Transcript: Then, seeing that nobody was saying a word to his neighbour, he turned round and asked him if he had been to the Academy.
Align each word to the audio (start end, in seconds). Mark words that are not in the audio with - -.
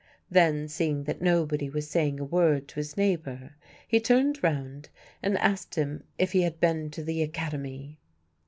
Then, 0.31 0.67
seeing 0.67 1.03
that 1.03 1.21
nobody 1.21 1.69
was 1.69 1.87
saying 1.87 2.19
a 2.19 2.23
word 2.25 2.67
to 2.69 2.77
his 2.77 2.97
neighbour, 2.97 3.55
he 3.87 3.99
turned 3.99 4.41
round 4.41 4.89
and 5.21 5.37
asked 5.37 5.75
him 5.75 6.05
if 6.17 6.31
he 6.31 6.41
had 6.41 6.59
been 6.59 6.89
to 6.89 7.03
the 7.03 7.21
Academy. 7.21 7.99